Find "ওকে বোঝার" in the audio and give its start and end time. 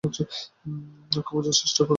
0.03-1.55